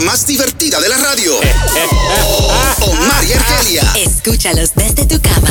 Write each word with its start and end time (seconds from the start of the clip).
más 0.00 0.26
divertida 0.26 0.80
de 0.80 0.88
la 0.88 0.96
radio. 0.96 1.38
Escúchalos 4.26 4.74
desde 4.74 5.04
tu 5.04 5.20
cama. 5.20 5.48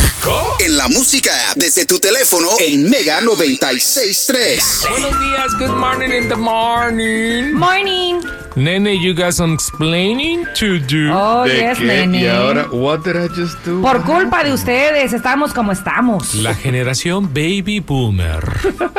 En 0.59 0.75
la 0.77 0.87
música 0.87 1.29
app, 1.51 1.57
desde 1.57 1.85
tu 1.85 1.99
teléfono 1.99 2.47
en 2.59 2.89
Mega 2.89 3.21
96.3. 3.21 4.89
Buenos 4.89 5.19
días, 5.19 5.53
good 5.59 5.77
morning 5.77 6.09
in 6.09 6.27
the 6.27 6.35
morning. 6.35 7.53
Morning. 7.53 8.19
Nene, 8.55 8.97
you 8.99 9.13
got 9.13 9.33
some 9.33 9.53
explaining 9.53 10.45
to 10.55 10.79
do. 10.79 11.11
Oh, 11.13 11.43
¿De 11.43 11.55
yes, 11.55 11.77
qué? 11.77 11.85
nene. 11.85 12.21
Y 12.23 12.27
ahora, 12.27 12.67
what 12.71 13.03
did 13.03 13.15
I 13.15 13.27
just 13.27 13.63
do? 13.63 13.79
Por 13.79 14.01
culpa 14.05 14.43
de 14.43 14.51
ustedes, 14.51 15.13
estamos 15.13 15.53
como 15.53 15.71
estamos. 15.71 16.33
La 16.33 16.55
generación 16.55 17.31
baby 17.31 17.79
boomer, 17.79 18.43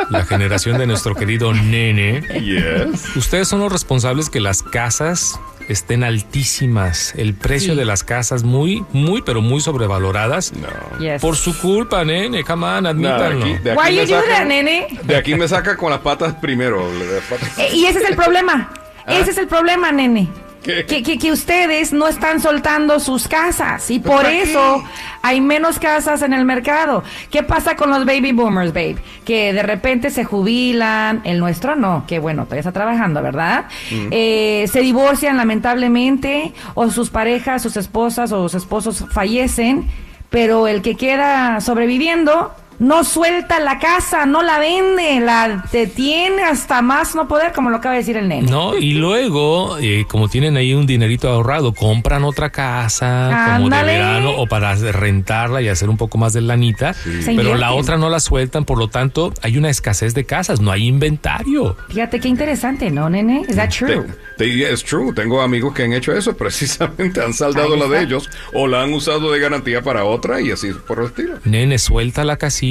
la 0.09 0.23
generación 0.25 0.77
de 0.77 0.87
nuestro 0.87 1.15
querido 1.15 1.53
nene. 1.53 2.21
Yes. 2.39 3.13
Ustedes 3.17 3.49
son 3.49 3.59
los 3.59 3.73
responsables 3.73 4.29
que 4.29 4.39
las 4.39 4.63
casas 4.63 5.37
estén 5.69 6.03
altísimas, 6.03 7.13
el 7.17 7.33
precio 7.33 7.73
Sí. 7.73 7.79
de 7.79 7.85
las 7.85 8.03
casas 8.03 8.43
muy, 8.43 8.85
muy, 8.93 9.21
pero 9.21 9.41
muy 9.41 9.61
sobrevaloradas. 9.61 10.53
No. 10.53 10.99
Yes. 10.99 11.21
Por 11.21 11.35
su 11.35 11.57
culpa, 11.57 12.03
nene, 12.05 12.43
come 12.43 12.65
on, 12.65 12.85
admítanlo. 12.85 13.45
aquí, 13.45 13.57
de 13.63 13.71
aquí 13.71 13.79
Why 13.79 13.95
me 13.95 14.07
saca- 14.07 14.27
that, 14.27 14.45
nene? 14.45 14.87
De 15.03 15.15
aquí 15.15 15.35
me 15.35 15.47
saca 15.47 15.77
con 15.77 15.89
las 15.91 15.99
patas 15.99 16.33
primero. 16.35 16.87
las 16.91 17.23
patas- 17.25 17.57
Eh, 17.59 17.69
y 17.73 17.85
ese 17.85 17.99
es 17.99 18.09
el 18.09 18.15
problema. 18.15 18.71
Ese 19.07 19.31
es 19.31 19.37
el 19.37 19.47
problema, 19.47 19.91
nene. 19.91 20.27
¿Qué? 20.65 20.85
Que, 20.85 21.03
que- 21.03 21.17
que 21.19 21.31
ustedes 21.31 21.93
no 21.93 22.07
están 22.07 22.41
soltando 22.41 22.99
sus 22.99 23.27
casas 23.27 23.89
y 23.91 23.99
por 23.99 24.17
¿para 24.23 24.29
qué? 24.31 24.41
eso 24.43 24.83
hay 25.21 25.39
menos 25.39 25.79
casas 25.79 26.21
en 26.23 26.33
el 26.33 26.43
mercado. 26.45 27.03
¿Qué 27.31 27.43
pasa 27.43 27.75
con 27.75 27.89
los 27.91 28.05
baby 28.05 28.31
boomers, 28.31 28.73
babe? 28.73 28.97
Que 29.23 29.53
de 29.53 29.63
repente 29.63 30.09
se 30.09 30.23
jubilan, 30.23 31.21
el 31.23 31.39
nuestro 31.39 31.75
no, 31.75 32.05
que 32.07 32.19
bueno, 32.19 32.43
todavía 32.45 32.61
está 32.61 32.71
trabajando, 32.71 33.21
¿verdad? 33.21 33.65
Mm. 33.91 34.07
Eh, 34.11 34.65
se 34.71 34.81
divorcian 34.81 35.37
lamentablemente 35.37 36.53
o 36.73 36.89
sus 36.89 37.09
parejas, 37.09 37.61
sus 37.61 37.77
esposas 37.77 38.31
o 38.31 38.43
sus 38.49 38.55
esposos 38.55 39.05
fallecen, 39.11 39.87
pero 40.29 40.67
el 40.67 40.81
que 40.81 40.95
queda 40.95 41.61
sobreviviendo 41.61 42.51
no 42.79 43.03
suelta 43.03 43.59
la 43.59 43.79
casa, 43.79 44.25
no 44.25 44.43
la 44.43 44.59
vende, 44.59 45.19
la 45.21 45.65
detiene 45.71 46.43
hasta 46.43 46.81
más 46.81 47.15
no 47.15 47.27
poder, 47.27 47.53
como 47.53 47.69
lo 47.69 47.77
acaba 47.77 47.93
de 47.93 47.99
decir 48.01 48.17
el 48.17 48.27
nene. 48.27 48.49
No, 48.49 48.75
y 48.77 48.93
luego, 48.93 49.77
eh, 49.79 50.05
como 50.09 50.27
tienen 50.27 50.57
ahí 50.57 50.73
un 50.73 50.85
dinerito 50.85 51.29
ahorrado, 51.29 51.73
compran 51.73 52.23
otra 52.23 52.49
casa 52.49 53.55
como 53.57 53.69
de 53.69 53.83
verano 53.83 54.31
o 54.37 54.47
para 54.47 54.75
rentarla 54.75 55.61
y 55.61 55.69
hacer 55.69 55.89
un 55.89 55.97
poco 55.97 56.17
más 56.17 56.33
de 56.33 56.41
lanita, 56.41 56.95
pero 57.25 57.55
la 57.55 57.73
otra 57.73 57.97
no 57.97 58.09
la 58.09 58.19
sueltan, 58.19 58.65
por 58.65 58.77
lo 58.77 58.87
tanto 58.89 59.33
hay 59.41 59.57
una 59.57 59.69
escasez 59.69 60.13
de 60.13 60.25
casas, 60.25 60.59
no 60.59 60.71
hay 60.71 60.85
inventario. 60.87 61.75
Fíjate 61.89 62.19
qué 62.19 62.27
interesante, 62.27 62.91
¿no, 62.91 63.09
nene? 63.09 63.43
¿Es 63.47 63.55
that 63.55 63.69
true? 63.69 64.03
Te- 64.37 64.45
te- 64.45 64.73
es 64.73 64.83
true, 64.83 65.13
tengo 65.13 65.41
amigos 65.41 65.73
que 65.73 65.83
han 65.83 65.93
hecho 65.93 66.11
eso, 66.13 66.35
precisamente 66.37 67.21
han 67.21 67.33
saldado 67.33 67.75
la 67.75 67.87
de 67.87 68.01
ellos 68.03 68.29
o 68.53 68.67
la 68.67 68.81
han 68.83 68.93
usado 68.93 69.31
de 69.31 69.39
garantía 69.39 69.81
para 69.81 70.03
otra 70.03 70.41
y 70.41 70.51
así 70.51 70.71
por 70.87 70.99
el 70.99 71.05
estilo. 71.07 71.35
Nene, 71.45 71.77
suelta 71.77 72.23
la 72.25 72.37
casita, 72.37 72.64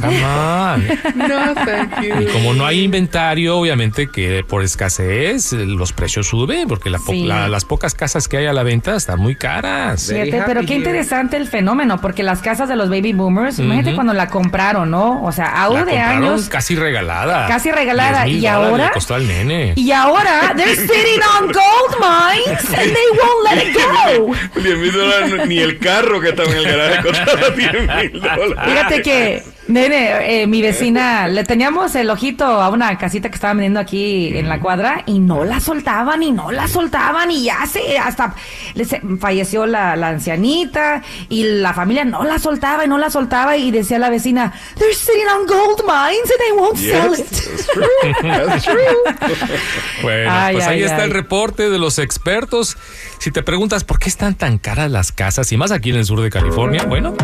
come 0.00 0.24
on. 0.24 0.86
No, 1.28 1.54
thank 1.54 2.00
you. 2.02 2.20
Y 2.22 2.26
como 2.26 2.54
no 2.54 2.64
hay 2.66 2.82
inventario, 2.84 3.56
obviamente 3.58 4.08
que 4.08 4.44
por 4.48 4.62
escasez 4.62 5.52
los 5.52 5.92
precios 5.92 6.26
suben, 6.28 6.68
porque 6.68 6.90
la 6.90 6.98
po- 6.98 7.12
Sí. 7.12 7.24
la- 7.24 7.48
las 7.48 7.64
pocas 7.64 7.94
casas 7.94 8.28
que 8.28 8.36
hay 8.38 8.46
a 8.46 8.52
la 8.52 8.62
venta 8.62 8.96
están 8.96 9.18
muy 9.20 9.34
caras. 9.36 10.06
Fíjate, 10.08 10.42
pero 10.46 10.62
qué 10.64 10.74
interesante 10.74 11.36
el 11.36 11.46
fenómeno, 11.46 12.00
porque 12.00 12.22
las 12.22 12.40
casas 12.40 12.68
de 12.68 12.76
los 12.76 12.88
baby 12.88 13.12
boomers, 13.12 13.58
imagínate 13.58 13.94
cuando 13.94 14.12
la 14.12 14.28
compraron, 14.28 14.90
¿no? 14.90 15.22
O 15.22 15.32
sea, 15.32 15.46
aún 15.62 15.80
La 15.80 15.84
de 15.84 15.98
años. 15.98 16.48
casi 16.48 16.74
regalada. 16.76 17.46
Casi 17.48 17.70
regalada. 17.70 18.24
10,000 18.24 18.42
¿Y 18.42 18.46
ahora? 18.46 18.86
le 18.86 18.92
costó 18.92 19.14
al 19.14 19.26
nene. 19.26 19.72
Y 19.76 19.90
ahora, 19.92 20.52
they're 20.56 20.74
sitting 20.76 21.20
on 21.38 21.46
gold 21.46 21.96
mines 22.00 22.64
and 22.78 22.92
they 22.92 23.08
won't 23.18 23.44
let 23.50 23.66
it 23.68 23.76
go. 23.76 24.34
10 24.62 24.78
mil 24.78 24.92
dólares, 24.92 25.48
ni 25.48 25.58
el 25.58 25.78
carro 25.78 26.20
que 26.20 26.30
estaba 26.30 26.50
en 26.50 26.56
el 26.58 26.64
garaje 26.64 27.02
costaba 27.02 27.50
10 27.50 27.72
mil 27.72 28.20
dólares. 28.20 28.58
Fíjate 28.64 29.02
que, 29.02 29.27
nene, 29.68 30.42
eh, 30.42 30.46
mi 30.46 30.60
vecina, 30.62 31.28
le 31.28 31.44
teníamos 31.44 31.94
el 31.94 32.10
ojito 32.10 32.44
a 32.44 32.68
una 32.70 32.96
casita 32.98 33.28
que 33.28 33.34
estaba 33.36 33.52
vendiendo 33.54 33.80
aquí 33.80 34.36
en 34.36 34.48
la 34.48 34.60
cuadra 34.60 35.02
y 35.06 35.18
no 35.20 35.44
la 35.44 35.60
soltaban 35.60 36.22
y 36.22 36.32
no 36.32 36.50
la 36.50 36.66
soltaban 36.68 37.30
y 37.30 37.44
ya 37.44 37.64
se, 37.66 37.98
hasta 37.98 38.34
le 38.74 38.84
se- 38.84 39.00
falleció 39.20 39.66
la, 39.66 39.94
la 39.96 40.08
ancianita 40.08 41.02
y 41.28 41.44
la 41.44 41.72
familia 41.74 42.04
no 42.04 42.24
la 42.24 42.38
soltaba 42.38 42.84
y 42.84 42.88
no 42.88 42.98
la 42.98 43.10
soltaba 43.10 43.56
y 43.56 43.70
decía 43.70 43.98
la 43.98 44.10
vecina, 44.10 44.52
they're 44.78 44.94
sitting 44.94 45.26
on 45.28 45.46
gold 45.46 45.82
mines 45.86 46.30
and 46.30 46.40
they 46.40 46.52
won't 46.56 46.76
sell 46.76 47.14
it. 47.14 47.26
that's 47.28 48.64
true. 48.64 48.82
That's 49.06 49.44
true. 49.44 49.48
Bueno, 50.02 50.30
Ay, 50.32 50.54
pues 50.54 50.66
ahí 50.66 50.78
ay, 50.78 50.84
está 50.84 51.04
el 51.04 51.10
reporte 51.10 51.70
de 51.70 51.78
los 51.78 51.98
expertos. 51.98 52.76
Si 53.18 53.30
te 53.32 53.42
preguntas 53.42 53.84
por 53.84 53.98
qué 53.98 54.08
están 54.08 54.34
tan 54.36 54.58
caras 54.58 54.90
las 54.90 55.10
casas, 55.12 55.50
y 55.52 55.56
más 55.56 55.72
aquí 55.72 55.90
en 55.90 55.96
el 55.96 56.04
sur 56.04 56.20
de 56.20 56.30
California, 56.30 56.84
bueno, 56.84 57.14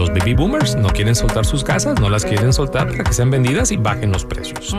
los 0.00 0.08
baby 0.08 0.32
boomers 0.32 0.76
no 0.76 0.88
quieren 0.88 1.14
soltar 1.14 1.44
sus 1.44 1.62
casas, 1.62 2.00
no 2.00 2.08
las 2.08 2.24
quieren 2.24 2.54
soltar 2.54 2.88
para 2.88 3.04
que 3.04 3.12
sean 3.12 3.30
vendidas 3.30 3.70
y 3.70 3.76
bajen 3.76 4.10
los 4.10 4.24
precios. 4.24 4.74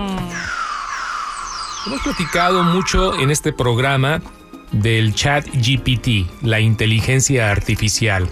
Hemos 1.86 2.02
platicado 2.02 2.64
mucho 2.64 3.20
en 3.20 3.30
este 3.30 3.54
programa 3.54 4.24
del 4.72 5.14
chat 5.14 5.46
GPT, 5.54 6.28
la 6.42 6.60
inteligencia 6.60 7.52
artificial. 7.52 8.28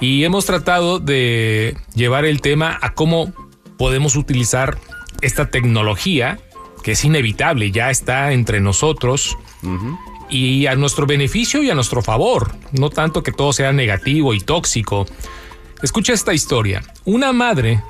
Y 0.00 0.22
hemos 0.22 0.46
tratado 0.46 1.00
de 1.00 1.76
llevar 1.96 2.24
el 2.24 2.40
tema 2.40 2.78
a 2.80 2.94
cómo 2.94 3.32
podemos 3.76 4.14
utilizar 4.14 4.78
esta 5.20 5.50
tecnología, 5.50 6.38
que 6.84 6.92
es 6.92 7.04
inevitable, 7.04 7.72
ya 7.72 7.90
está 7.90 8.32
entre 8.32 8.60
nosotros, 8.60 9.36
y 10.30 10.66
a 10.66 10.76
nuestro 10.76 11.06
beneficio 11.06 11.64
y 11.64 11.70
a 11.70 11.74
nuestro 11.74 12.02
favor, 12.02 12.54
no 12.70 12.90
tanto 12.90 13.24
que 13.24 13.32
todo 13.32 13.52
sea 13.52 13.72
negativo 13.72 14.32
y 14.32 14.38
tóxico. 14.38 15.06
Escucha 15.84 16.14
esta 16.14 16.32
historia. 16.32 16.82
Una 17.04 17.34
madre, 17.34 17.82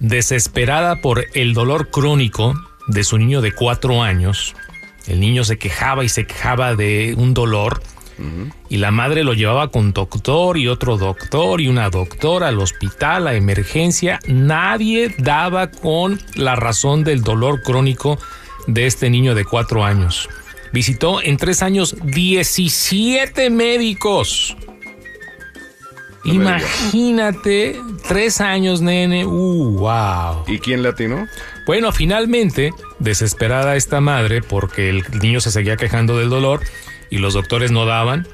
desesperada 0.00 1.00
por 1.00 1.24
el 1.32 1.54
dolor 1.54 1.88
crónico 1.88 2.52
de 2.88 3.04
su 3.04 3.16
niño 3.16 3.40
de 3.40 3.52
cuatro 3.52 4.02
años, 4.02 4.54
el 5.06 5.18
niño 5.18 5.44
se 5.44 5.56
quejaba 5.56 6.04
y 6.04 6.10
se 6.10 6.26
quejaba 6.26 6.74
de 6.74 7.14
un 7.16 7.32
dolor, 7.32 7.82
y 8.68 8.76
la 8.76 8.90
madre 8.90 9.24
lo 9.24 9.32
llevaba 9.32 9.68
con 9.68 9.94
doctor 9.94 10.58
y 10.58 10.68
otro 10.68 10.98
doctor 10.98 11.62
y 11.62 11.68
una 11.68 11.88
doctora 11.88 12.48
al 12.48 12.60
hospital, 12.60 13.28
a 13.28 13.34
emergencia. 13.34 14.20
Nadie 14.26 15.14
daba 15.16 15.70
con 15.70 16.20
la 16.34 16.54
razón 16.54 17.02
del 17.02 17.22
dolor 17.22 17.62
crónico 17.62 18.18
de 18.66 18.86
este 18.86 19.08
niño 19.08 19.34
de 19.34 19.46
cuatro 19.46 19.86
años. 19.86 20.28
Visitó 20.70 21.22
en 21.22 21.38
tres 21.38 21.62
años 21.62 21.96
17 22.04 23.48
médicos. 23.48 24.54
No. 26.24 26.32
Imagínate, 26.34 27.80
tres 28.08 28.40
años, 28.40 28.80
nene. 28.80 29.26
Uh, 29.26 29.78
wow. 29.78 30.44
¿Y 30.46 30.58
quién 30.58 30.82
latino? 30.82 31.26
Bueno, 31.66 31.92
finalmente, 31.92 32.72
desesperada 32.98 33.76
esta 33.76 34.00
madre 34.00 34.40
porque 34.42 34.88
el 34.90 35.04
niño 35.20 35.40
se 35.40 35.50
seguía 35.50 35.76
quejando 35.76 36.18
del 36.18 36.30
dolor 36.30 36.60
y 37.10 37.18
los 37.18 37.34
doctores 37.34 37.70
no 37.70 37.84
daban 37.86 38.26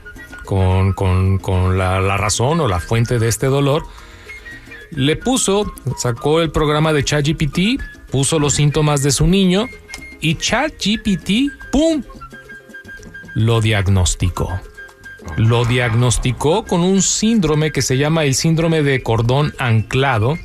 con, 0.45 0.93
con- 0.93 1.39
con 1.39 1.79
la, 1.79 2.01
la 2.01 2.17
razón 2.17 2.61
o 2.61 2.69
la 2.69 2.81
fuente 2.81 3.19
de 3.19 3.29
este 3.29 3.47
dolor, 3.47 3.85
le 4.91 5.15
puso, 5.17 5.73
sacó 5.99 6.41
el 6.41 6.51
programa 6.51 6.93
de 6.93 7.05
ChatGPT, 7.05 7.81
puso 8.11 8.39
los 8.41 8.55
síntomas 8.55 9.03
de 9.03 9.13
su 9.13 9.27
niño 9.27 9.67
y 10.21 10.35
ChatGPT, 10.37 11.53
¡pum! 11.71 12.03
Lo 13.35 13.61
diagnosticó. 13.61 14.61
Lo 15.37 15.65
diagnosticó 15.65 16.65
con 16.65 16.81
un 16.81 17.03
síndrome 17.03 17.71
que 17.73 17.83
se 17.83 17.97
llama 17.97 18.25
el 18.25 18.35
síndrome 18.35 18.83
de 18.83 19.03
cordón 19.03 19.55
anclado, 19.59 20.39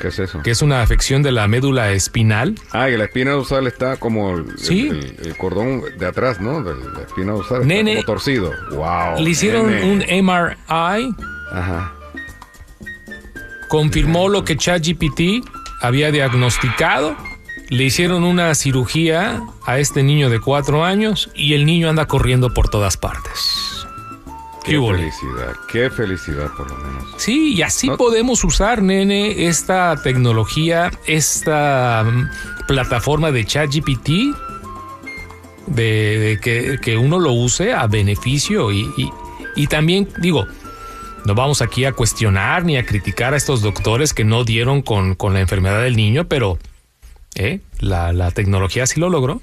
¿Qué 0.00 0.08
es 0.08 0.18
eso? 0.18 0.42
que 0.42 0.50
es 0.50 0.62
una 0.62 0.82
afección 0.82 1.22
de 1.22 1.30
la 1.32 1.46
médula 1.46 1.90
espinal. 1.92 2.54
Ah, 2.72 2.88
y 2.88 2.96
la 2.96 3.04
espina 3.04 3.32
dorsal 3.32 3.66
está 3.66 3.96
como 3.98 4.36
el, 4.38 4.58
Sí. 4.58 4.88
el- 4.88 4.96
el- 5.20 5.26
el 5.26 5.36
cordón 5.36 5.82
de 5.98 6.06
atrás, 6.06 6.40
¿no? 6.40 6.62
De 6.62 6.72
la 6.74 7.02
espina 7.02 7.32
dorsal. 7.32 7.70
está 7.70 7.90
como 7.92 8.04
torcido. 8.04 8.52
Wow. 8.70 9.20
Le 9.22 9.30
hicieron 9.30 9.70
nene. 9.70 9.92
un 9.92 10.02
MRI, 10.08 11.14
Ajá. 11.52 11.92
confirmó 13.68 14.28
lo 14.28 14.44
que 14.44 14.56
ChatGPT 14.56 15.44
había 15.82 16.10
diagnosticado, 16.10 17.16
le 17.68 17.84
hicieron 17.84 18.24
una 18.24 18.54
cirugía 18.54 19.40
a 19.64 19.78
este 19.78 20.02
niño 20.02 20.28
de 20.30 20.40
cuatro 20.40 20.84
años 20.84 21.30
y 21.34 21.54
el 21.54 21.66
niño 21.66 21.88
anda 21.88 22.06
corriendo 22.06 22.52
por 22.52 22.68
todas 22.68 22.96
partes. 22.96 23.59
Qué 24.70 24.78
felicidad. 24.80 25.52
Qué 25.70 25.90
felicidad, 25.90 26.50
por 26.56 26.70
lo 26.70 26.76
menos. 26.78 27.04
Sí, 27.18 27.54
y 27.54 27.62
así 27.62 27.88
No- 27.88 27.96
podemos 27.96 28.44
usar, 28.44 28.82
nene, 28.82 29.46
esta 29.48 29.96
tecnología, 30.02 30.90
esta 31.06 32.04
mm, 32.06 32.66
plataforma 32.66 33.32
de 33.32 33.44
ChatGPT, 33.44 34.08
de, 35.66 36.18
de 36.18 36.38
que, 36.40 36.78
que 36.80 36.96
uno 36.96 37.18
lo 37.18 37.32
use 37.32 37.72
a 37.72 37.86
beneficio 37.86 38.72
y, 38.72 38.82
y- 38.96 39.10
y 39.56 39.66
también, 39.66 40.08
digo, 40.18 40.46
no 41.24 41.34
vamos 41.34 41.60
aquí 41.62 41.84
a 41.84 41.92
cuestionar 41.92 42.64
ni 42.64 42.76
a 42.76 42.86
criticar 42.86 43.34
a 43.34 43.36
estos 43.36 43.60
doctores 43.62 44.14
que 44.14 44.24
no 44.24 44.44
dieron 44.44 44.82
con, 44.82 45.14
con 45.16 45.34
la 45.34 45.40
enfermedad 45.40 45.82
del 45.82 45.96
niño, 45.96 46.26
pero 46.28 46.58
¿eh? 47.34 47.60
la, 47.80 48.12
la 48.12 48.30
tecnología 48.30 48.86
sí 48.86 49.00
lo 49.00 49.10
logró. 49.10 49.42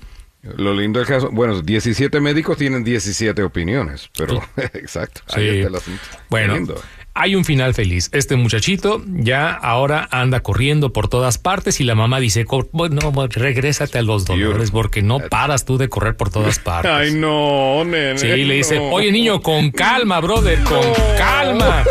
Lo 0.55 0.73
lindo 0.73 0.99
del 0.99 1.07
caso, 1.07 1.29
bueno, 1.31 1.61
17 1.61 2.19
médicos 2.21 2.57
tienen 2.57 2.83
17 2.83 3.43
opiniones, 3.43 4.09
pero 4.17 4.41
exacto. 4.73 5.21
ahí 5.33 5.49
Sí. 5.49 5.55
está 5.57 5.67
el 5.69 5.75
asunto. 5.75 6.01
Bueno, 6.29 6.53
Lindo. 6.55 6.81
hay 7.13 7.35
un 7.35 7.43
final 7.45 7.73
feliz. 7.73 8.09
Este 8.13 8.35
muchachito 8.35 9.01
ya 9.07 9.51
ahora 9.51 10.07
anda 10.11 10.41
corriendo 10.41 10.93
por 10.93 11.07
todas 11.09 11.37
partes 11.37 11.79
y 11.81 11.83
la 11.83 11.95
mamá 11.95 12.19
dice, 12.19 12.45
"Co- 12.45 12.69
bueno, 12.71 13.11
regrésate 13.29 13.97
a 13.97 14.01
los 14.03 14.25
dolores 14.25 14.71
porque 14.71 15.01
no 15.01 15.19
paras 15.19 15.65
tú 15.65 15.77
de 15.77 15.89
correr 15.89 16.15
por 16.15 16.29
todas 16.29 16.59
partes. 16.59 16.91
Ay, 16.91 17.13
no, 17.13 17.83
nene. 17.83 18.17
Sí, 18.17 18.27
le 18.27 18.53
dice, 18.55 18.77
no. 18.77 18.89
oye 18.91 19.11
niño, 19.11 19.41
con 19.41 19.71
calma, 19.71 20.19
brother, 20.21 20.59
con 20.63 20.81
calma. 21.17 21.83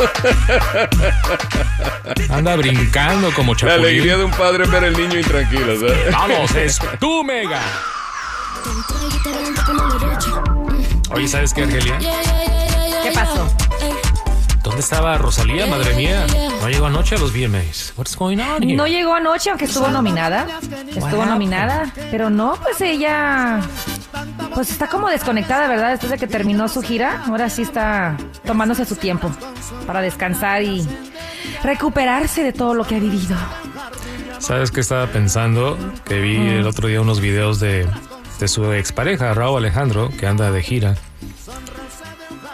Anda 2.31 2.57
brincando 2.57 3.31
como 3.33 3.53
La 3.55 3.59
chapulín. 3.59 3.85
alegría 3.87 4.17
de 4.17 4.25
un 4.25 4.31
padre 4.33 4.67
ver 4.67 4.85
al 4.85 4.93
niño 4.97 5.19
intranquilo, 5.19 5.79
¿sabes? 5.79 6.13
Vamos, 6.13 6.55
es 6.55 6.79
tú, 7.01 7.25
Mega. 7.25 7.61
Oye, 11.13 11.29
¿sabes 11.29 11.53
qué, 11.55 11.63
Argelia? 11.63 11.99
¿Qué 11.99 13.11
pasó? 13.13 13.49
¿Dónde 14.63 14.81
estaba 14.81 15.17
Rosalía, 15.17 15.67
madre 15.67 15.95
mía? 15.95 16.27
No 16.61 16.69
llegó 16.69 16.87
anoche 16.87 17.15
a 17.15 17.19
los 17.19 17.33
VMAs. 17.33 17.95
What's 17.97 18.17
going 18.17 18.39
on 18.39 18.63
here? 18.63 18.75
No 18.75 18.87
llegó 18.87 19.15
anoche, 19.15 19.51
aunque 19.51 19.67
estuvo 19.67 19.89
nominada. 19.89 20.47
Estuvo 20.89 21.25
nominada, 21.25 21.93
pero 22.11 22.31
no, 22.31 22.57
pues 22.63 22.81
ella. 22.81 23.61
Pues 24.55 24.71
está 24.71 24.89
como 24.89 25.09
desconectada, 25.09 25.69
¿verdad? 25.69 25.91
Después 25.91 26.11
de 26.11 26.19
que 26.19 26.27
terminó 26.27 26.69
su 26.69 26.83
gira, 26.83 27.23
ahora 27.29 27.49
sí 27.51 27.63
está 27.63 28.17
tomándose 28.45 28.85
su 28.85 28.97
tiempo 28.97 29.31
para 29.87 30.01
descansar 30.01 30.63
y 30.63 30.87
recuperarse 31.63 32.43
de 32.43 32.53
todo 32.53 32.75
lo 32.75 32.85
que 32.85 32.97
ha 32.97 32.99
vivido. 32.99 33.37
¿Sabes 34.39 34.71
qué 34.71 34.81
estaba 34.81 35.07
pensando? 35.09 35.79
Que 36.05 36.21
vi 36.21 36.39
Mm. 36.39 36.49
el 36.59 36.67
otro 36.67 36.89
día 36.89 37.01
unos 37.01 37.21
videos 37.21 37.61
de, 37.61 37.87
de 38.39 38.49
su 38.49 38.73
expareja, 38.73 39.33
Raúl 39.35 39.59
Alejandro, 39.59 40.11
que 40.19 40.27
anda 40.27 40.51
de 40.51 40.63
gira. 40.63 40.97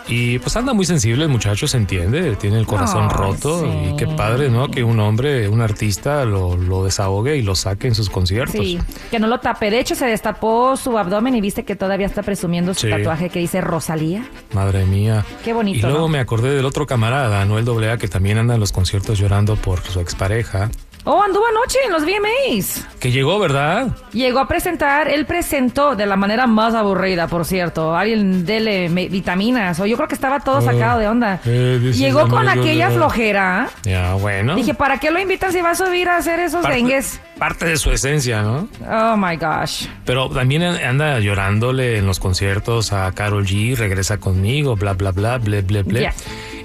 Y 0.09 0.41
pues 0.41 0.57
anda 0.57 0.75
muy 0.75 0.85
sensible 0.85 1.23
el 1.23 1.31
muchacho, 1.31 1.67
se 1.69 1.77
entiende, 1.77 2.35
tiene 2.37 2.59
el 2.59 2.67
corazón 2.67 3.09
roto 3.09 3.63
sí. 3.63 3.91
y 3.93 3.97
qué 3.97 4.07
padre, 4.09 4.51
¿no? 4.51 4.69
Que 4.69 4.83
un 4.85 4.99
hombre, 5.01 5.49
un 5.49 5.61
artista 5.63 6.25
lo, 6.25 6.57
lo 6.57 6.85
desahogue 6.85 7.37
y 7.37 7.43
lo 7.43 7.55
saque 7.55 7.87
en 7.87 7.95
sus 7.95 8.11
conciertos. 8.11 8.57
Sí, 8.61 8.79
que 9.11 9.19
no 9.21 9.27
lo 9.29 9.39
tape. 9.39 9.71
De 9.71 9.79
hecho, 9.79 9.95
se 9.95 10.05
destapó 10.07 10.77
su 10.77 10.99
abdomen 10.99 11.37
y 11.37 11.41
viste 11.41 11.65
que 11.65 11.77
todavía 11.77 12.07
está 12.07 12.23
presumiendo 12.23 12.75
su 12.75 12.81
Sí. 12.83 12.91
tatuaje 12.91 13.31
que 13.31 13.39
dice 13.39 13.61
Rosalía. 13.61 14.27
Madre 14.53 14.85
mía. 14.85 15.25
Qué 15.45 15.53
bonito, 15.55 15.79
Y 15.79 15.91
luego 15.91 16.07
¿no? 16.07 16.09
me 16.09 16.19
acordé 16.19 16.51
del 16.55 16.67
otro 16.67 16.85
camarada, 16.85 17.45
Noel 17.47 17.67
AA, 17.89 17.97
que 17.97 18.09
también 18.09 18.39
anda 18.39 18.55
en 18.55 18.61
los 18.61 18.73
conciertos 18.73 19.19
llorando 19.19 19.55
por 19.57 19.81
su 19.83 20.01
expareja, 20.01 20.69
Oh, 21.05 21.21
anduvo 21.21 21.45
anoche 21.47 21.79
en 21.85 21.93
los 21.93 22.05
VMAs. 22.05 22.87
que 23.01 23.11
llegó, 23.11 23.41
¿verdad? 23.41 23.89
Llegó 24.13 24.39
a 24.39 24.47
presentar, 24.47 25.09
él 25.09 25.27
presentó 25.27 25.97
de 25.97 26.07
la 26.07 26.15
manera 26.15 26.47
más 26.47 26.75
aburrida, 26.75 27.27
por 27.27 27.45
cierto. 27.45 27.97
Alguien 27.97 28.47
dele 28.47 28.89
me- 28.89 29.09
vitaminas, 29.09 29.81
o 29.81 29.87
yo 29.87 29.97
creo 29.97 30.07
que 30.07 30.15
estaba 30.15 30.39
todo 30.39 30.59
Oh, 30.59 30.63
sacado 30.63 31.01
de 31.01 31.09
onda. 31.09 31.41
eh, 31.45 31.81
Llegó 31.93 32.29
con 32.29 32.49
aquella 32.49 32.89
yeah. 32.89 32.91
flojera. 32.93 33.69
Ya, 33.83 34.15
bueno. 34.15 34.55
Dije, 34.55 34.75
¿para 34.75 34.99
qué 35.01 35.11
lo 35.11 35.19
invitan 35.19 35.53
si 35.53 35.61
va 35.61 35.71
a 35.71 35.75
subir 35.75 36.09
a 36.09 36.19
hacer 36.19 36.39
esos 36.39 36.63
parte, 36.63 36.77
dengues? 36.77 37.21
parte 37.37 37.65
de 37.65 37.77
su 37.77 37.91
esencia, 37.91 38.43
¿no? 38.43 38.69
Oh 38.89 39.17
my 39.17 39.35
gosh. 39.37 39.87
Pero 40.05 40.29
también 40.31 40.63
anda 40.63 41.19
llorándole 41.19 41.99
en 41.99 42.07
los 42.07 42.21
conciertos 42.21 42.93
a 42.93 43.11
Carol 43.11 43.45
G, 43.45 43.75
regresa 43.75 44.19
conmigo, 44.19 44.77
bla, 44.77 44.93
bla, 44.93 45.11
bla, 45.11 45.39
ble, 45.39 45.63
ble, 45.63 45.83
ble. 45.83 46.03
Ya. 46.03 46.15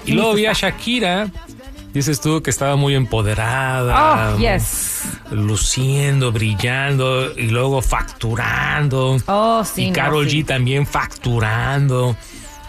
Y 0.06 0.12
luego 0.12 0.34
vi 0.34 0.46
a 0.46 0.52
Shakira, 0.52 1.26
dices 1.92 2.20
tú 2.20 2.42
que 2.42 2.50
estaba 2.50 2.76
muy 2.76 2.94
empoderada. 2.94 4.34
Oh, 4.34 4.38
yes. 4.38 5.02
Luciendo, 5.30 6.32
brillando 6.32 7.36
y 7.36 7.48
luego 7.48 7.82
facturando. 7.82 9.18
Oh, 9.26 9.64
sí. 9.64 9.84
y 9.84 9.86
no, 9.88 9.94
Carol 9.94 10.28
sí. 10.28 10.42
G 10.42 10.46
también 10.46 10.86
facturando. 10.86 12.16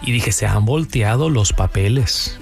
Y 0.02 0.12
dije, 0.12 0.32
se 0.32 0.46
han 0.46 0.64
volteado 0.64 1.28
los 1.28 1.52
papeles. 1.52 2.38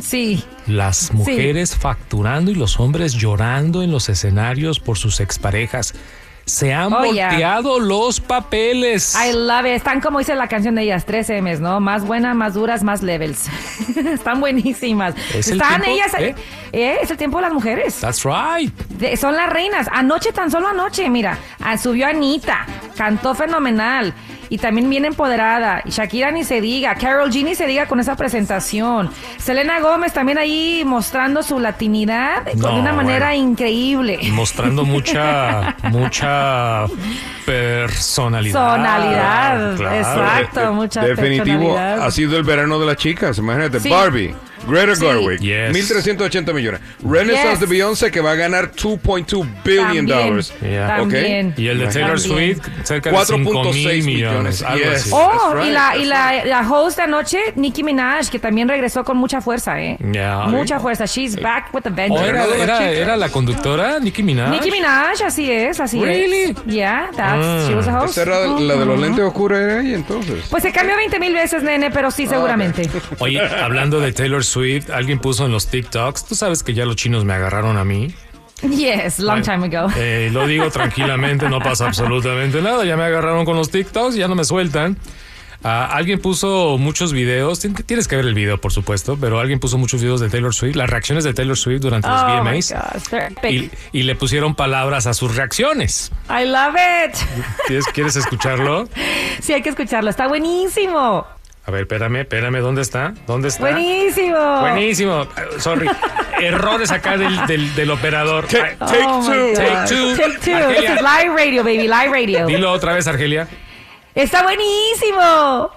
Sí. 0.00 0.42
Las 0.66 1.12
mujeres 1.12 1.76
facturando 1.76 2.50
y 2.50 2.54
los 2.54 2.80
hombres 2.80 3.14
llorando 3.14 3.82
en 3.82 3.90
los 3.90 4.08
escenarios 4.08 4.80
por 4.80 4.96
sus 4.96 5.20
exparejas. 5.20 5.94
Se 6.44 6.72
han 6.74 6.92
Oh, 6.92 7.04
yeah. 7.12 7.28
volteado 7.30 7.78
los 7.78 8.20
papeles. 8.20 9.14
I 9.16 9.32
love 9.32 9.60
it. 9.66 9.72
Están 9.72 10.00
como 10.00 10.18
dice 10.18 10.34
la 10.34 10.48
canción 10.48 10.74
de 10.74 10.82
ellas, 10.82 11.04
3 11.06 11.30
M's, 11.42 11.60
¿no? 11.60 11.78
Más 11.80 12.04
buenas, 12.04 12.34
más 12.34 12.54
duras, 12.54 12.82
más 12.82 13.02
levels. 13.02 13.46
Están 13.96 14.40
buenísimas. 14.40 15.14
¿Es 15.34 15.48
el 15.48 15.60
Están 15.60 15.84
ellas. 15.84 16.12
¿Eh? 16.18 16.34
eh, 16.72 16.96
es 17.02 17.10
el 17.10 17.16
tiempo 17.16 17.38
de 17.38 17.42
las 17.42 17.52
mujeres. 17.52 18.00
That's 18.00 18.24
right. 18.24 18.72
De- 18.90 19.16
son 19.16 19.36
las 19.36 19.50
reinas. 19.50 19.88
Anoche, 19.92 20.32
tan 20.32 20.50
solo 20.50 20.68
anoche, 20.68 21.08
mira, 21.08 21.38
ah, 21.60 21.78
subió 21.78 22.06
Anita, 22.08 22.66
cantó 22.96 23.34
fenomenal 23.34 24.12
y 24.52 24.58
también 24.58 24.90
bien 24.90 25.06
empoderada. 25.06 25.80
Y 25.86 25.90
Shakira 25.90 26.30
ni 26.30 26.44
se 26.44 26.60
diga, 26.60 26.94
Carol 26.96 27.30
G 27.30 27.42
ni 27.42 27.54
se 27.54 27.66
diga 27.66 27.86
con 27.86 28.00
esa 28.00 28.16
presentación. 28.16 29.10
Selena 29.38 29.80
Gómez 29.80 30.12
también 30.12 30.36
ahí 30.36 30.82
mostrando 30.84 31.42
su 31.42 31.58
latinidad 31.58 32.44
No, 32.56 32.68
con 32.68 32.78
una 32.80 32.92
manera 32.92 33.28
bueno. 33.28 33.50
increíble. 33.50 34.18
Mostrando 34.32 34.84
mucha, 34.84 35.74
mucha 35.90 36.84
personalidad. 37.46 38.52
Personalidad, 38.52 39.76
Claro. 39.76 39.96
exacto, 39.96 40.60
De- 40.60 40.70
mucha 40.70 41.00
Definitivo, 41.02 41.44
personalidad. 41.74 42.06
ha 42.06 42.10
sido 42.10 42.36
el 42.36 42.42
verano 42.44 42.78
de 42.78 42.86
las 42.86 42.96
chicas. 42.96 43.38
Imagínate, 43.38 43.80
Sí. 43.80 43.88
Barbie, 43.88 44.34
Greta 44.66 44.94
Sí. 44.96 45.06
Gerwig, 45.06 45.40
Yes. 45.40 45.72
1380 45.72 46.52
millones. 46.52 46.80
Renaissance 47.02 47.50
Yes. 47.50 47.60
de 47.60 47.66
Beyoncé 47.66 48.10
que 48.10 48.20
va 48.20 48.32
a 48.32 48.34
ganar 48.34 48.70
2.2 48.72 49.46
billion 49.64 50.06
dollars. 50.06 50.52
Yeah. 50.60 50.96
también. 50.96 51.54
Y 51.56 51.68
el 51.68 51.78
de 51.78 51.86
Taylor. 51.88 52.18
Swift, 52.20 52.60
cerca 52.84 53.10
de 53.10 53.16
5 53.24 53.38
mil 53.38 53.48
4.6 53.52 54.04
millones. 54.04 54.06
millones. 54.06 54.62
Algo 54.62 54.84
Yes. 54.84 54.94
así. 55.02 55.10
Oh, 55.12 55.54
right, 55.54 55.66
y, 55.66 55.70
la, 55.72 55.96
y 55.96 56.04
la, 56.04 56.44
la 56.44 56.70
host 56.70 56.96
de 56.98 57.02
anoche, 57.04 57.38
Nicki 57.56 57.82
Minaj, 57.82 58.28
que 58.30 58.38
también 58.38 58.68
regresó 58.68 59.02
con 59.04 59.16
mucha 59.16 59.40
fuerza, 59.40 59.80
¿eh? 59.80 59.96
Yeah. 60.12 60.46
Mucha 60.46 60.78
fuerza. 60.78 61.04
She's 61.06 61.40
back 61.40 61.72
with 61.72 61.86
a 61.86 61.90
¿O 61.90 61.94
vengeance. 61.94 62.28
era, 62.28 62.46
era, 62.62 62.90
era 62.92 63.16
la 63.16 63.28
conductora, 63.30 63.98
Nicki 64.00 64.22
Minaj? 64.22 64.50
Nicki 64.50 64.70
Minaj, 64.70 65.22
así 65.26 65.50
es, 65.50 65.80
así 65.80 66.00
Really? 66.00 66.52
es. 66.52 66.64
Yeah, 66.66 67.10
that's, 67.16 67.44
Ah. 67.46 67.64
she 67.68 67.74
was 67.74 67.88
a 67.88 67.98
host. 68.00 68.18
Era 68.18 68.46
la 68.46 68.76
de 68.76 68.86
los 68.86 68.98
lentes 69.00 69.24
oscuros 69.24 69.58
era 69.58 69.80
ella 69.80 69.94
entonces. 69.96 70.44
Pues 70.50 70.62
se 70.62 70.72
cambió 70.72 70.96
20 70.96 71.18
mil 71.18 71.34
veces, 71.34 71.62
nene, 71.62 71.90
pero 71.90 72.10
sí, 72.10 72.26
seguramente. 72.26 72.88
Oye, 73.18 73.40
hablando 73.40 74.00
de 74.00 74.12
Taylor 74.12 74.44
Swift, 74.44 74.51
alguien 74.92 75.18
puso 75.18 75.46
en 75.46 75.52
los 75.52 75.66
TikToks, 75.68 76.26
tú 76.26 76.34
sabes 76.34 76.62
que 76.62 76.74
ya 76.74 76.84
los 76.84 76.96
chinos 76.96 77.24
me 77.24 77.32
agarraron 77.34 77.76
a 77.76 77.84
mí. 77.84 78.14
Yes, 78.62 79.18
long 79.18 79.42
time 79.42 79.66
ago. 79.66 79.90
Eh, 79.96 80.30
lo 80.32 80.46
digo 80.46 80.70
tranquilamente, 80.72 81.48
no 81.48 81.58
pasa 81.60 81.86
absolutamente 81.86 82.62
nada. 82.62 82.84
Ya 82.84 82.96
me 82.96 83.02
agarraron 83.04 83.44
con 83.44 83.56
los 83.56 83.70
TikToks, 83.70 84.14
ya 84.14 84.28
no 84.28 84.34
me 84.36 84.44
sueltan. 84.44 84.96
Ah, 85.64 85.88
alguien 85.92 86.20
puso 86.20 86.76
muchos 86.76 87.12
videos, 87.12 87.60
tien- 87.64 87.84
tienes 87.86 88.08
que 88.08 88.16
ver 88.16 88.24
el 88.24 88.34
video, 88.34 88.60
por 88.60 88.72
supuesto, 88.72 89.16
pero 89.20 89.38
alguien 89.38 89.60
puso 89.60 89.78
muchos 89.78 90.00
videos 90.00 90.20
de 90.20 90.28
Taylor 90.28 90.52
Swift, 90.52 90.74
las 90.74 90.90
reacciones 90.90 91.22
de 91.22 91.34
Taylor 91.34 91.56
Swift 91.56 91.82
durante 91.82 92.08
los 92.08 92.20
Oh 92.20 92.42
my 92.42 92.50
VMAs. 92.50 92.74
Y, 93.48 93.70
y 93.92 94.02
le 94.02 94.16
pusieron 94.16 94.56
palabras 94.56 95.06
a 95.06 95.14
sus 95.14 95.36
reacciones. 95.36 96.10
I 96.28 96.46
love 96.46 96.74
it. 96.74 97.16
¿Quieres, 97.68 97.86
¿Quieres 97.94 98.16
escucharlo? 98.16 98.88
Sí, 99.40 99.52
hay 99.52 99.62
que 99.62 99.70
escucharlo. 99.70 100.10
Está 100.10 100.28
buenísimo. 100.28 101.26
A 101.64 101.70
ver, 101.70 101.82
espérame, 101.82 102.16
espérame, 102.20 102.60
¿dónde 102.60 102.82
está? 102.82 103.14
¿Dónde 103.26 103.48
está? 103.48 103.70
Buenísimo. 103.70 104.60
Buenísimo. 104.60 105.26
Sorry. 105.58 105.88
Errores 106.40 106.90
acá 106.90 107.16
del, 107.16 107.46
del, 107.46 107.72
del 107.76 107.90
operador. 107.90 108.46
Take 108.48 108.76
Oh 108.80 109.22
two. 109.24 109.52
Take 109.54 109.88
two. 109.88 110.16
Take 110.16 110.38
two. 110.40 110.54
Argelia. 110.54 110.80
This 110.80 110.90
is 110.90 111.02
live 111.02 111.34
radio, 111.36 111.62
baby. 111.62 111.86
Live 111.86 112.10
radio. 112.10 112.46
Dilo 112.46 112.72
otra 112.72 112.94
vez, 112.94 113.06
Argelia. 113.06 113.46
Está 114.14 114.42
buenísimo. 114.42 115.70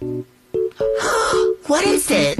What 1.66 1.84
is 1.84 2.10
it? 2.10 2.38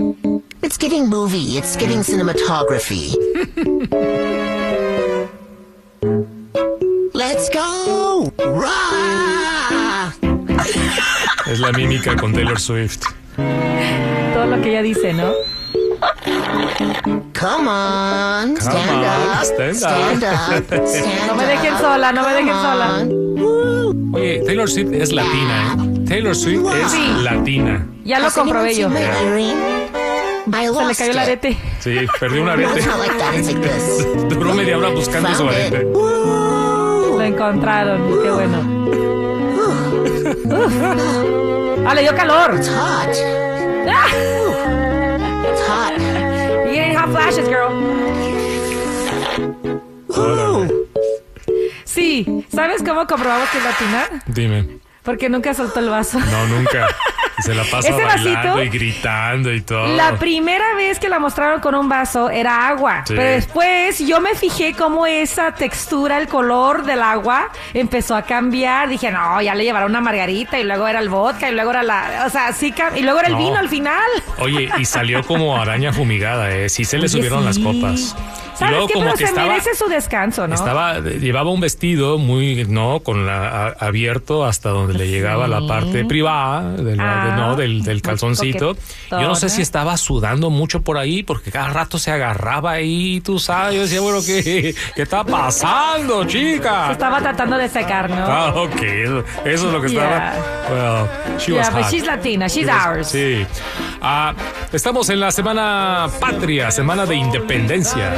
It's 0.63 0.77
getting 0.79 1.09
movie. 1.09 1.57
It's 1.59 1.77
getting 1.77 2.01
cinematography. 2.01 3.15
Let's 7.15 7.49
go! 7.49 8.31
Rah! 8.39 9.44
Es 11.47 11.61
la 11.61 11.73
mímica 11.73 12.17
con 12.17 12.33
Taylor 12.33 12.59
Swift. 12.59 13.01
Todo 14.35 14.47
lo 14.47 14.61
que 14.63 14.71
ella 14.71 14.83
dice, 14.83 15.13
¿no? 15.13 15.33
Come 17.39 17.69
on, 17.69 18.57
stand 18.57 18.91
on, 18.91 19.05
up, 19.05 19.45
stand 19.45 19.75
stand 19.77 20.23
up. 20.25 20.73
up, 20.73 20.87
stand 20.87 21.27
No 21.27 21.35
me 21.35 21.45
dejen 21.47 21.77
sola, 21.79 22.13
no 22.13 22.23
me 22.23 22.33
dejen 22.33 22.49
Come 22.49 22.63
sola. 22.63 23.07
Oye, 24.15 24.43
Taylor 24.47 24.71
Swift 24.71 24.93
es 24.93 25.13
latina, 25.13 25.75
¿eh? 25.75 26.05
Taylor 26.09 26.35
Swift 26.35 26.65
es 26.83 26.93
Sí. 26.93 27.13
latina. 27.23 27.87
Ya 28.05 28.19
lo 28.21 28.31
comprobé 28.31 28.75
yo. 28.75 28.89
Se 28.91 28.97
le 30.85 30.95
cayó 30.95 31.11
el 31.13 31.19
arete. 31.19 31.57
Sí, 31.81 31.97
perdió 32.21 32.43
un 32.43 32.49
arete. 32.49 32.81
Duró 34.31 34.55
media 34.55 34.79
hora 34.79 34.89
buscando 34.89 35.35
su 35.35 35.49
arete. 35.49 35.83
Lo 35.93 37.23
encontraron. 37.23 38.23
Qué 38.23 38.31
bueno. 38.31 38.85
Uf. 39.95 41.87
Ah, 41.87 41.95
le 41.95 42.01
dio 42.03 42.15
calor. 42.15 42.55
It's 42.55 42.69
hot. 42.69 43.15
Ah, 43.89 44.09
It's 45.51 45.63
hot. 45.69 45.95
you 46.67 46.73
getting 46.75 46.97
hot 46.97 47.11
flashes, 47.11 47.49
girl. 47.49 47.71
Sí. 51.85 52.45
¿Sabes 52.53 52.83
cómo 52.83 53.07
comprobamos 53.07 53.49
que 53.51 53.59
es 53.59 53.65
latina? 53.65 54.23
Dime. 54.27 54.81
Porque 55.03 55.29
nunca 55.29 55.53
soltó 55.55 55.81
el 55.81 55.91
vaso. 55.91 56.19
No, 56.19 56.47
nunca. 56.49 56.89
Se 57.45 57.55
la 57.55 57.63
pasa 57.65 57.89
Ese 57.91 58.03
bailando 58.05 58.55
vasito, 58.55 58.63
y 58.63 58.69
gritando 58.71 59.53
y 59.53 59.61
todo. 59.61 59.95
La 59.97 60.17
primera 60.19 60.75
vez 60.77 60.99
que 60.99 61.09
la 61.09 61.19
mostraron 61.19 61.61
con 61.61 61.75
un 61.75 61.89
vaso 61.89 62.31
era 62.31 62.69
agua, 62.69 63.03
Sí. 63.07 63.13
pero 63.15 63.29
después 63.31 63.99
yo 63.99 64.21
me 64.21 64.35
fijé 64.35 64.73
cómo 64.73 65.07
esa 65.07 65.53
textura, 65.53 66.19
el 66.19 66.27
color 66.29 66.85
del 66.85 67.03
agua 67.03 67.51
empezó 67.75 68.17
a 68.17 68.23
cambiar. 68.23 68.89
Dije, 68.89 69.11
no, 69.11 69.43
ya 69.43 69.55
le 69.55 69.65
llevaron 69.65 69.91
una 69.91 70.01
margarita 70.01 70.59
y 70.59 70.65
luego 70.65 70.89
era 70.89 71.01
el 71.01 71.09
vodka 71.11 71.51
y 71.51 71.55
luego 71.55 71.71
era 71.71 71.83
la, 71.83 72.25
o 72.27 72.31
sea, 72.31 72.53
sí, 72.53 72.73
y 72.97 73.03
luego 73.03 73.19
era 73.19 73.29
el 73.29 73.35
No. 73.35 73.39
vino 73.39 73.57
al 73.59 73.69
final. 73.69 74.01
Oye, 74.39 74.71
y 74.79 74.85
salió 74.87 75.23
como 75.25 75.57
araña 75.61 75.93
fumigada, 75.93 76.51
¿eh? 76.51 76.69
Sí 76.71 76.85
se 76.87 76.97
le 76.97 77.03
Oye, 77.05 77.09
subieron 77.11 77.45
las 77.45 77.59
copas. 77.59 78.17
¿Sabes 78.55 78.71
luego 78.73 78.87
qué? 78.87 78.93
como 78.95 79.05
Pero 79.07 79.17
que 79.17 79.25
se 79.25 79.31
estaba, 79.31 79.49
merece 79.49 79.75
su 79.75 79.87
descanso, 79.89 80.47
¿no? 80.47 80.55
estaba, 80.55 81.01
llevaba 81.01 81.51
un 81.51 81.61
vestido 81.61 82.19
muy, 82.19 82.65
¿no? 82.67 83.01
Con 83.01 83.27
la, 83.27 83.67
a- 83.69 83.87
abierto 83.87 84.45
hasta 84.45 84.69
donde 84.71 84.95
le 84.95 85.09
llegaba 85.09 85.49
la 85.49 85.67
parte 85.67 86.05
privada, 86.05 86.71
de 86.73 86.97
la- 86.97 87.03
de- 87.25 87.31
Ah, 87.33 87.37
¿no? 87.37 87.57
Del, 87.57 87.83
del 87.83 87.95
muy 87.97 88.01
calzoncito. 88.03 88.77
Yo 89.11 89.23
no 89.23 89.35
sé 89.35 89.49
si 89.49 89.61
estaba 89.63 89.97
sudando 89.97 90.51
mucho 90.51 90.83
por 90.83 90.99
ahí, 90.99 91.23
porque 91.23 91.51
cada 91.51 91.69
rato 91.69 91.99
se 91.99 92.11
agarraba 92.13 92.73
ahí, 92.73 93.21
tú 93.21 93.39
sabes. 93.39 93.75
Yo 93.75 93.83
decía, 93.83 94.01
bueno, 94.01 94.19
¿qué, 94.25 94.75
qué 94.95 95.03
está 95.03 95.25
pasando, 95.25 96.23
Se 96.23 96.29
chica? 96.29 96.93
estaba 96.93 97.21
tratando 97.21 97.57
de 97.59 97.69
secar, 97.69 98.09
¿no? 98.11 98.17
Ah, 98.27 98.53
ok, 98.55 98.83
eso, 98.83 99.25
eso 99.45 99.67
es 99.67 99.73
lo 99.73 99.81
que 99.81 99.87
estaba. 99.89 100.11
Yeah. 100.33 100.35
Well, 100.71 101.39
she 101.39 101.53
Yeah, 101.53 101.61
was 101.61 101.71
but 101.75 101.83
hot. 101.83 101.91
she's 101.91 102.07
Latina, 102.07 102.47
she's 102.49 102.65
She 102.67 102.71
was- 102.73 102.87
ours. 102.87 103.07
Sí. 103.09 103.47
Ah, 104.07 104.35
estamos 104.71 105.09
en 105.09 105.19
la 105.19 105.33
semana 105.33 106.11
patria, 106.21 106.71
semana 106.71 107.07
de 107.07 107.15
independencia. 107.17 108.13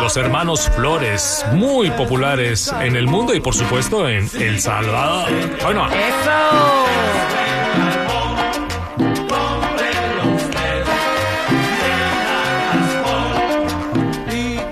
Los 0.00 0.16
hermanos 0.16 0.68
Flores, 0.74 1.46
muy 1.52 1.92
populares 1.92 2.74
en 2.80 2.96
el 2.96 3.06
mundo 3.06 3.34
y 3.34 3.40
por 3.40 3.54
supuesto 3.54 4.08
en 4.08 4.28
El 4.34 4.60
Salvador. 4.60 5.28
Bueno, 5.62 5.86
Eso. 5.86 6.86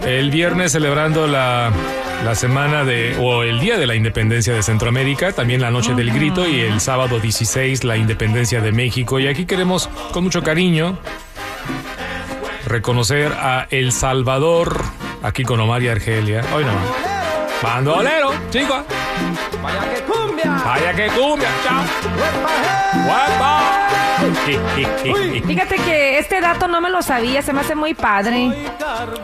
el 0.04 0.30
viernes 0.30 0.72
celebrando 0.72 1.28
la, 1.28 1.72
la 2.24 2.34
semana 2.34 2.84
de, 2.84 3.16
o 3.20 3.42
el 3.42 3.60
día 3.60 3.76
de 3.76 3.86
la 3.86 3.94
independencia 3.94 4.54
de 4.54 4.62
Centroamérica, 4.62 5.32
también 5.32 5.60
la 5.60 5.70
noche 5.70 5.94
del 5.94 6.10
grito 6.10 6.48
y 6.48 6.60
el 6.60 6.80
sábado 6.80 7.20
16 7.20 7.84
la 7.84 7.98
independencia 7.98 8.62
de 8.62 8.72
México. 8.72 9.20
Y 9.20 9.28
aquí 9.28 9.44
queremos 9.44 9.88
con 10.10 10.24
mucho 10.24 10.42
cariño 10.42 10.98
reconocer 12.66 13.32
a 13.32 13.66
El 13.70 13.92
Salvador, 13.92 14.82
aquí 15.22 15.44
con 15.44 15.60
Omar 15.60 15.82
y 15.82 15.88
Argelia. 15.88 16.42
Hoy 16.54 16.64
no. 16.64 16.72
Bandolero, 17.62 18.32
chicos. 18.50 18.84
Vaya 19.64 19.94
que 19.94 20.02
cumbia. 20.02 20.62
Vaya 20.64 20.92
que 20.94 21.06
cumbia, 21.08 21.48
chao. 21.64 21.82
Guapa. 23.06 23.60
Fíjate 25.46 25.76
que 25.76 26.18
este 26.18 26.40
dato 26.40 26.66
no 26.68 26.80
me 26.80 26.88
lo 26.88 27.02
sabía, 27.02 27.42
se 27.42 27.52
me 27.52 27.60
hace 27.60 27.74
muy 27.74 27.94
padre. 27.94 28.52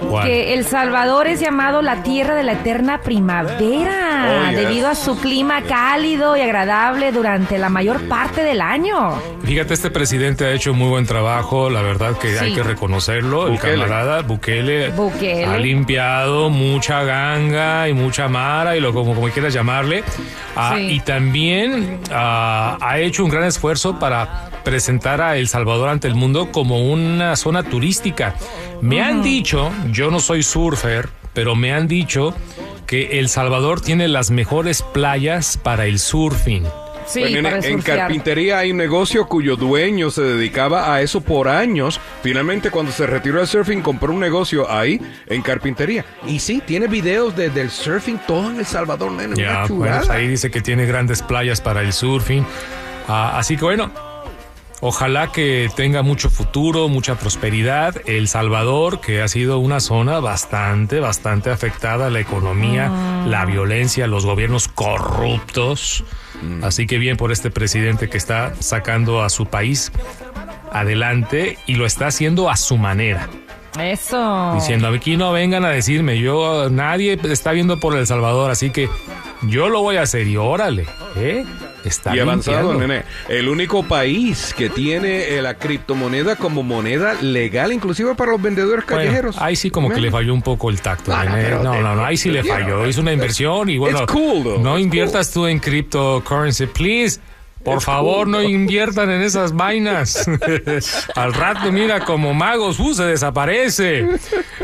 ¿Cuál? 0.08 0.26
Que 0.26 0.52
El 0.54 0.64
Salvador 0.66 1.26
es 1.26 1.40
llamado 1.40 1.80
la 1.80 2.02
tierra 2.02 2.34
de 2.34 2.42
la 2.42 2.52
eterna 2.52 3.00
primavera, 3.00 4.08
Oh, 4.20 4.50
yes. 4.50 4.56
debido 4.56 4.88
a 4.88 4.94
su 4.94 5.18
clima 5.18 5.62
cálido 5.62 6.36
y 6.36 6.40
agradable 6.42 7.12
durante 7.12 7.56
la 7.58 7.68
mayor 7.70 8.08
parte 8.08 8.42
del 8.42 8.60
año. 8.60 9.14
Fíjate, 9.44 9.74
este 9.74 9.90
presidente 9.90 10.44
ha 10.44 10.52
hecho 10.52 10.74
muy 10.74 10.88
buen 10.88 11.06
trabajo, 11.06 11.70
la 11.70 11.80
verdad 11.82 12.18
que 12.18 12.38
hay 12.38 12.52
que 12.54 12.62
reconocerlo. 12.62 13.46
El 13.46 13.52
Bukele. 13.54 13.82
camarada 13.84 14.22
Bukele, 14.22 14.90
Bukele. 14.90 15.46
ha 15.46 15.56
limpiado 15.56 16.50
mucha 16.50 17.02
ganga 17.04 17.88
y 17.88 17.94
mucha 17.94 18.28
mara 18.28 18.76
y 18.76 18.80
lo 18.80 18.92
como, 18.92 19.14
como 19.14 19.28
quieras 19.28 19.54
llamarle. 19.54 20.04
Ah, 20.56 20.74
Sí. 20.76 20.82
Y 20.94 21.00
también 21.00 22.00
ah, 22.12 22.78
ha 22.80 22.98
hecho 22.98 23.24
un 23.24 23.30
gran 23.30 23.44
esfuerzo 23.44 23.98
para 23.98 24.50
presentar 24.64 25.20
a 25.20 25.36
El 25.36 25.48
Salvador 25.48 25.88
ante 25.88 26.08
el 26.08 26.14
mundo 26.14 26.50
como 26.52 26.90
una 26.90 27.36
zona 27.36 27.62
turística. 27.62 28.34
Me 28.80 29.02
han 29.02 29.22
dicho, 29.22 29.70
yo 29.90 30.10
no 30.10 30.20
soy 30.20 30.42
surfer, 30.42 31.08
pero 31.34 31.54
me 31.54 31.72
han 31.72 31.86
dicho 31.88 32.34
que 32.86 33.20
El 33.20 33.28
Salvador 33.28 33.80
tiene 33.80 34.08
las 34.08 34.30
mejores 34.30 34.82
playas 34.82 35.56
para 35.56 35.86
el 35.86 35.98
surfing. 35.98 36.64
Sí, 37.10 37.20
Pues, 37.20 37.32
nene, 37.32 37.50
para 37.50 37.56
en 37.66 37.72
surfear. 37.78 37.98
carpintería 37.98 38.58
hay 38.58 38.70
un 38.70 38.76
negocio 38.76 39.26
cuyo 39.26 39.56
dueño 39.56 40.10
se 40.10 40.22
dedicaba 40.22 40.94
a 40.94 41.02
eso 41.02 41.20
por 41.20 41.48
años. 41.48 42.00
Finalmente, 42.22 42.70
cuando 42.70 42.92
se 42.92 43.06
retiró 43.06 43.38
del 43.38 43.48
surfing, 43.48 43.82
compró 43.82 44.12
un 44.12 44.20
negocio 44.20 44.70
ahí 44.70 45.00
en 45.26 45.42
carpintería. 45.42 46.04
Y 46.26 46.38
sí, 46.38 46.62
tiene 46.64 46.86
videos 46.86 47.34
de- 47.36 47.50
del 47.50 47.70
surfing 47.70 48.18
todo 48.26 48.50
en 48.50 48.58
El 48.58 48.66
Salvador, 48.66 49.10
nene. 49.12 49.34
Ya, 49.36 49.64
una 49.70 49.98
pues 49.98 50.10
ahí 50.10 50.28
dice 50.28 50.50
que 50.50 50.60
tiene 50.60 50.86
grandes 50.86 51.22
playas 51.22 51.60
para 51.60 51.80
el 51.82 51.92
surfing. 51.92 52.44
Ah, 53.08 53.38
así 53.38 53.56
que 53.56 53.64
bueno, 53.64 53.90
ojalá 54.80 55.32
que 55.32 55.70
tenga 55.76 56.02
mucho 56.02 56.30
futuro, 56.30 56.88
mucha 56.88 57.16
prosperidad. 57.16 57.96
El 58.06 58.28
Salvador, 58.28 59.00
que 59.00 59.22
ha 59.22 59.28
sido 59.28 59.58
una 59.58 59.80
zona 59.80 60.20
bastante, 60.20 61.00
bastante 61.00 61.50
afectada, 61.50 62.10
la 62.10 62.20
economía, 62.20 63.24
la 63.26 63.44
violencia, 63.44 64.06
los 64.06 64.26
gobiernos 64.26 64.68
corruptos. 64.68 66.04
Así 66.62 66.86
que 66.86 66.98
bien 66.98 67.16
por 67.16 67.32
este 67.32 67.50
presidente 67.50 68.08
que 68.08 68.16
está 68.16 68.54
sacando 68.60 69.22
a 69.22 69.28
su 69.28 69.46
país 69.46 69.92
adelante 70.72 71.58
y 71.66 71.74
lo 71.74 71.86
está 71.86 72.06
haciendo 72.06 72.50
a 72.50 72.56
su 72.56 72.76
manera. 72.78 73.28
Eso. 73.78 74.52
Diciendo, 74.54 74.88
aquí 74.88 75.16
no 75.16 75.32
vengan 75.32 75.64
a 75.64 75.70
decirme, 75.70 76.18
yo, 76.18 76.68
nadie 76.70 77.18
está 77.24 77.52
viendo 77.52 77.78
por 77.78 77.96
El 77.96 78.06
Salvador, 78.06 78.50
así 78.50 78.70
que 78.70 78.88
yo 79.42 79.68
lo 79.68 79.80
voy 79.80 79.96
a 79.96 80.02
hacer 80.02 80.26
y 80.26 80.36
órale, 80.36 80.86
¿eh? 81.16 81.44
Está 81.84 82.14
Y 82.14 82.20
avanzado, 82.20 82.74
nene. 82.74 83.04
El 83.28 83.48
único 83.48 83.82
país 83.82 84.54
que 84.56 84.68
tiene 84.68 85.36
eh, 85.36 85.42
la 85.42 85.54
criptomoneda 85.54 86.36
como 86.36 86.62
moneda 86.62 87.14
legal, 87.22 87.72
inclusive 87.72 88.14
para 88.14 88.32
los 88.32 88.42
vendedores 88.42 88.84
Bueno, 88.86 89.02
callejeros. 89.02 89.36
ahí 89.38 89.56
sí 89.56 89.70
como 89.70 89.88
que 89.90 90.00
le 90.00 90.10
falló 90.10 90.34
un 90.34 90.42
poco 90.42 90.68
el 90.70 90.80
tacto. 90.80 91.12
Ah, 91.14 91.24
No, 91.24 91.34
te- 91.34 91.50
no, 91.80 91.94
no, 91.96 92.04
ahí 92.04 92.16
sí 92.16 92.30
le 92.30 92.44
falló. 92.44 92.86
Hizo 92.86 93.00
una 93.00 93.12
inversión 93.12 93.68
y 93.70 93.78
bueno, 93.78 94.06
cool, 94.06 94.62
no 94.62 94.78
inviertas 94.78 95.30
tú 95.30 95.46
en 95.46 95.58
cryptocurrency, 95.58 96.66
please. 96.66 97.20
Por 97.64 97.82
favor, 97.82 98.26
no 98.26 98.42
inviertan 98.42 99.10
en 99.10 99.20
esas 99.22 99.54
vainas. 99.54 100.26
Al 101.14 101.34
rato, 101.34 101.70
mira, 101.70 102.00
como 102.06 102.32
magos, 102.32 102.80
uh, 102.80 102.94
se 102.94 103.04
desaparece. 103.04 104.06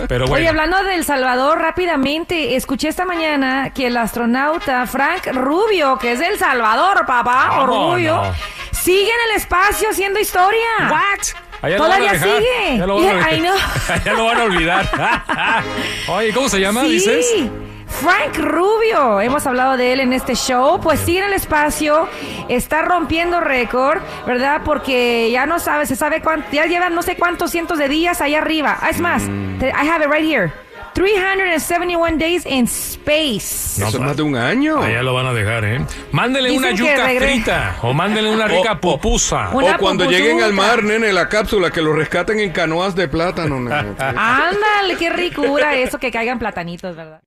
Pero 0.09 0.25
Oye, 0.25 0.31
bueno. 0.31 0.49
hablando 0.49 0.83
de 0.83 0.95
El 0.95 1.05
Salvador, 1.05 1.59
rápidamente, 1.59 2.57
escuché 2.57 2.89
esta 2.89 3.05
mañana 3.05 3.73
que 3.75 3.89
el 3.89 3.97
astronauta 3.99 4.87
Frank 4.87 5.27
Rubio, 5.33 5.99
que 5.99 6.13
es 6.13 6.21
de 6.21 6.27
El 6.29 6.39
Salvador, 6.39 7.05
papá, 7.07 7.61
o 7.61 7.67
¿Cómo 7.67 7.93
Rubio, 7.95 8.17
no? 8.17 8.35
sigue 8.73 9.11
en 9.11 9.31
el 9.31 9.37
espacio 9.37 9.91
haciendo 9.91 10.19
historia. 10.19 10.67
Allá 11.63 11.77
lo 11.79 11.85
Todavía 11.85 12.19
sigue. 12.19 12.79
Ya 12.79 12.87
lo 12.87 12.97
van 12.97 13.19
a, 13.19 13.31
Yeah, 13.31 13.37
I 13.37 13.41
know. 13.41 13.57
ya 14.05 14.13
lo 14.15 14.25
van 14.25 14.41
a 14.41 14.45
olvidar. 14.45 15.65
Oye, 16.09 16.33
¿cómo 16.33 16.49
se 16.49 16.61
llama, 16.61 16.83
Sí, 16.83 16.89
dices? 16.89 17.27
Frank 17.89 18.37
Rubio, 18.39 19.21
hemos 19.21 19.47
hablado 19.47 19.77
de 19.77 19.93
él 19.93 20.01
en 20.01 20.13
este 20.13 20.35
show, 20.35 20.81
pues 20.81 21.01
sigue 21.01 21.19
en 21.21 21.27
el 21.27 21.33
espacio, 21.33 22.09
está 22.49 22.83
rompiendo 22.83 23.41
récord, 23.41 24.01
¿verdad? 24.27 24.63
Porque 24.65 25.31
ya 25.31 25.47
no 25.47 25.59
sabe, 25.61 25.87
se 25.87 25.97
sabe 25.97 26.21
cuánto, 26.21 26.49
ya 26.53 26.67
llevan 26.67 26.95
no 26.95 27.03
sé 27.03 27.17
cuántos 27.17 27.51
cientos 27.53 27.79
de 27.79 27.89
días 27.89 28.21
allá 28.21 28.39
arriba. 28.39 28.77
Ah, 28.81 28.91
Es 28.91 29.01
más, 29.01 29.23
Mm. 29.23 29.59
te- 29.59 29.69
I 29.69 29.89
have 29.89 30.05
it 30.05 30.11
right 30.11 30.25
here. 30.29 30.53
371 30.95 32.17
days 32.19 32.47
in 32.47 32.65
space. 32.65 33.79
No, 33.81 33.89
Eso 33.89 33.99
es 33.99 34.03
más 34.03 34.17
de 34.17 34.23
un 34.23 34.35
año. 34.35 34.83
Allá 34.83 35.03
lo 35.03 35.13
van 35.13 35.27
a 35.27 35.35
dejar, 35.35 35.65
¿eh? 35.67 35.85
Mándele 36.11 36.49
Dicen 36.51 36.65
una 36.65 36.75
yuca 36.75 37.09
frita 37.19 37.77
o 37.83 37.93
mándele 37.93 38.31
una 38.31 38.47
rica 38.49 38.79
O-. 38.83 38.99
Una 39.53 39.77
o 39.77 39.79
cuando 39.79 40.05
pupusuca. 40.05 40.11
lleguen 40.11 40.43
al 40.43 40.55
mar, 40.55 40.83
nene, 40.83 41.13
la 41.13 41.29
cápsula, 41.29 41.71
que 41.71 41.83
lo 41.83 41.93
rescaten 41.93 42.41
en 42.41 42.51
canoas 42.51 42.97
de 42.97 43.09
plátano, 43.09 43.61
nene. 43.61 43.95
Ándale, 43.99 44.97
qué 44.99 45.11
ricura 45.11 45.75
eso 45.77 45.99
que 45.99 46.11
caigan 46.11 46.39
platanitos, 46.39 46.97
¿verdad? 46.97 47.21